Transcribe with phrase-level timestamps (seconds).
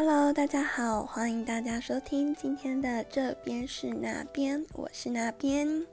[0.00, 5.84] Hello，大家好，欢迎大家收听今天的这边是哪边，我是哪边。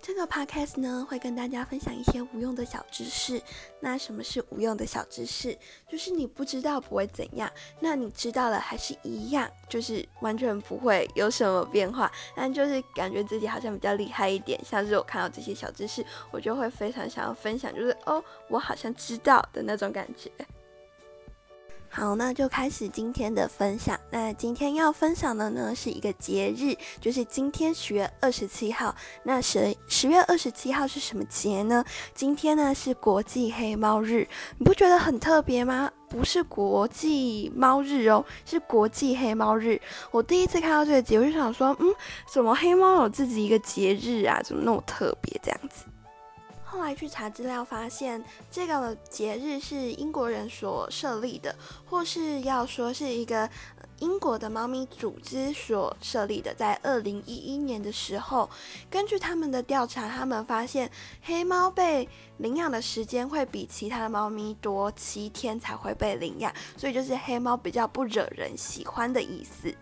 [0.00, 3.38] 这个 podcast 呢，会跟大家分享一些无用的小知识。
[3.80, 5.54] 那什么是无用的小知识？
[5.86, 12.10] 就是你不知道不会怎样，那你知道了还是一样，就是完全不会有什么变化。
[12.34, 20.30] 但就是感觉自己好像比较厉害一点，像是我看到这些小知识，我就会非常想要分享，就是哦，我好像知道的那种感觉。
[21.94, 24.00] 好，那就开始今天的分享。
[24.10, 28.96] 那今天要分享的呢，是一个节日，就是今天十月二十七号。
[29.22, 31.84] 那十十月二十七号是什么节呢？
[32.14, 35.92] 今天呢是国际黑猫日，你不觉得很特别吗？
[36.08, 39.78] 不是国际猫日哦，是国际黑猫日。
[40.10, 41.94] 我第一次看到这个节，我就想说，嗯，
[42.32, 44.40] 怎么黑猫有自己一个节日啊？
[44.42, 45.84] 怎么那么特别这样子？
[46.72, 51.54] 后来去查资料，发现这个节日是英国人所设立的，
[51.84, 53.46] 或是要说是一个
[53.98, 56.54] 英国的猫咪组织所设立的。
[56.54, 58.48] 在二零一一年的时候，
[58.88, 69.72] 根据他们的调查，他们发现黑猫被领养的时间会比其他的猫咪多七天才会被领养，所以就是黑猫比较不惹人喜欢的意思。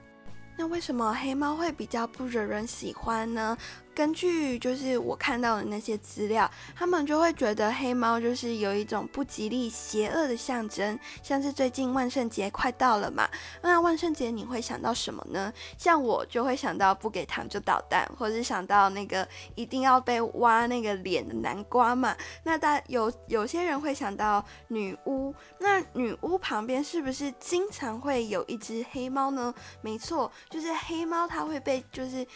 [0.56, 3.56] 那为什么黑猫会比较不惹人喜欢呢？
[4.00, 10.98] 根据就是我看到的那些资料，他们就会觉得黑猫就是有一种不吉利、邪恶的象征。
[11.22, 13.28] 像是最近万圣节快到了嘛，
[13.60, 15.52] 那万圣节你会想到什么呢？
[15.76, 22.16] 像我就会想到不给糖就捣蛋，或者是想到那个一定要被挖那个脸的南瓜嘛。
[22.44, 29.54] 那大有有些人会想到女巫，那女巫旁边是不是经常会有一只黑猫呢？
[29.82, 32.26] 没错，就是黑猫，它会被就是。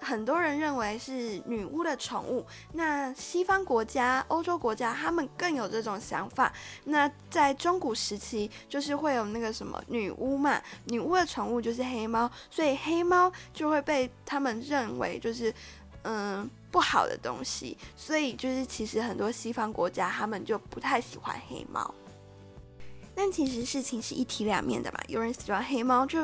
[0.00, 6.52] 很多人认为是女巫的宠物，那西方国家、欧洲国家他们更有这种想法。
[6.84, 15.52] 那在中古时期，就是会有那个什么女巫嘛，女巫的宠物就是黑猫，所以黑猫就会被他们认为就是
[16.02, 17.76] 嗯不好的东西。
[17.94, 21.94] 所以就是其实很多西方国家他们就不太喜欢黑猫。
[23.22, 26.18] 但其实事情是一体两面的嘛，有人喜欢黑猫，就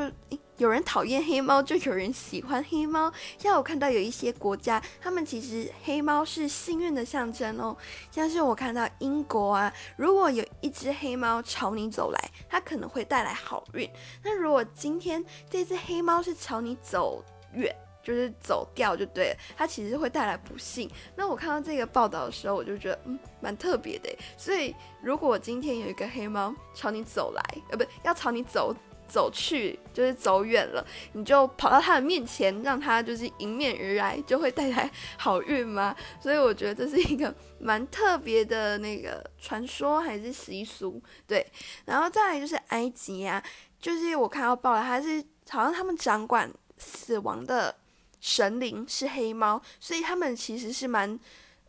[0.56, 3.12] 有人讨厌黑猫，就有人喜欢黑猫。
[3.36, 7.76] 像我看到有一些国家，他们其实黑猫是幸运的象征哦。
[8.10, 13.86] 像是我看到英国啊，如果有一只黑猫朝你走来，它可能会带来好运。
[14.24, 20.88] 那如果今天这只黑猫是朝你走远，就是走掉就对了，它其实会带来不幸。
[21.16, 24.08] 那我看到这个报道的时候，我就觉得嗯，蛮特别的。
[24.36, 24.72] 所以
[25.02, 28.72] 如果今天有一个黑猫朝你走来，呃，不要朝你走
[29.08, 35.96] 走去，就是走远了，你就跑到它的面前，让它就是迎面而来，就会带来 好运吗？
[36.20, 41.02] 所以我觉得这是一个 蛮特别的那个传说还是习俗。
[41.26, 41.44] 对，
[41.84, 43.42] 然后再来就是埃及啊，
[43.80, 47.74] 就是我看到报了，它是好像他们掌管死亡的。
[48.20, 51.18] 神灵是黑猫，所以他们其实是蛮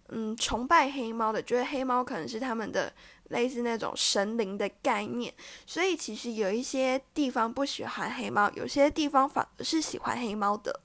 [0.10, 2.92] 嗯崇拜黑猫的，觉得黑猫可能是他们的
[3.30, 5.34] 类似那种神灵的概念。
[5.66, 10.80] 所以其实有一些地方不喜欢黑猫，有些地方反而是喜欢黑猫的。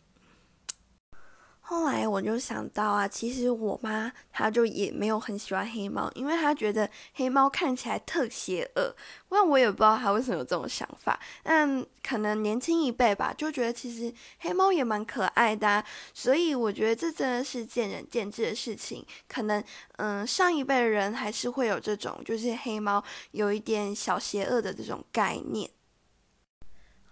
[1.65, 8.95] 后来我就想到啊，其实我妈她就也没有很喜欢黑猫，因为她觉得黑猫看起来特邪恶。
[9.31, 15.83] 那我也不知道她为什么有这种想法，但可能年轻一辈吧，就觉得其实黑猫也蛮可爱的。
[16.13, 19.07] 所以我觉得这真的是见仁见智的事情。
[19.29, 19.63] 可能
[19.97, 25.71] 嗯，上一辈的人还是会有这种，就是黑猫有一点小邪恶的这种概念。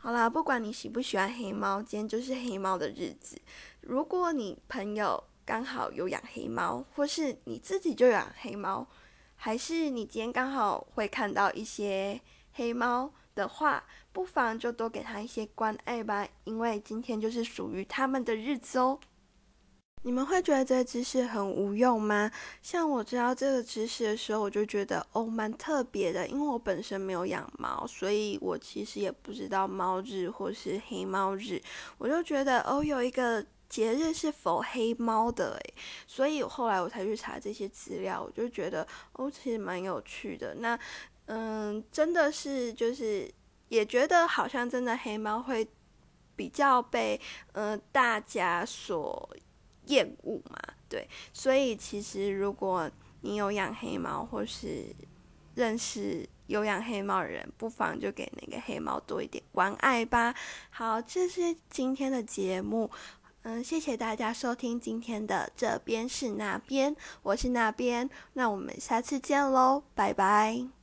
[0.02, 3.40] 好啦，不管你喜不喜欢黑猫，今天就是黑猫的日子。
[3.80, 8.86] 如果你朋友刚好有养黑猫，或是你自己就养黑猫，
[9.34, 12.20] 还是你今天刚好会看到一些
[12.52, 18.98] 黑猫的话，不妨就多给它一些关爱吧，因为今天就是属于他们的日子哦。
[20.02, 22.30] 你们会觉得这个知识很无用吗？
[22.62, 26.26] 像我知道这个知识的时候，我就觉得哦，蛮特别的。
[26.28, 31.60] 因为我本身没有养猫，所以我其实也不知道猫日或是黑猫日。
[31.98, 35.74] 我就觉得哦，有一个节日是否黑猫的诶，
[36.06, 40.56] 所以后来我才去查这些资料，我就觉得哦，其实蛮有趣的。
[40.56, 40.78] 那
[41.24, 43.32] 嗯，真的是就是
[43.68, 45.66] 也觉得好像真的黑猫会
[46.36, 47.18] 比较被
[47.52, 49.34] 呃大家所。
[49.86, 50.56] 厌恶嘛，
[50.88, 52.88] 对，所以其实如果
[53.22, 54.84] 你有养黑猫，或是
[55.56, 60.32] 认识有养黑猫的人，不妨就给那个黑猫多一点关爱吧。
[60.70, 62.88] 好，这是今天的节目，
[63.42, 70.79] 嗯，谢谢大家收听今天的这边是那边，我是那边，那我们下次见喽，拜拜。